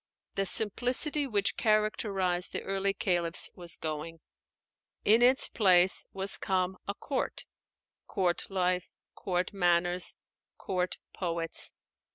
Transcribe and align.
The 0.33 0.47
simplicity 0.47 1.27
which 1.27 1.57
characterized 1.57 2.53
the 2.53 2.63
early 2.63 2.91
caliphs 2.91 3.51
was 3.53 3.75
going; 3.75 4.19
in 5.05 5.21
its 5.21 5.47
place 5.47 6.05
was 6.11 6.39
come 6.39 6.77
a 6.87 6.95
court, 6.95 7.45
court 8.07 8.49
life, 8.49 8.89
court 9.13 9.53
manners, 9.53 10.15
court 10.57 10.97
poets. 11.13 11.71